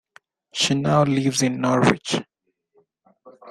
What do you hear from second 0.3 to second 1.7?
She now lives in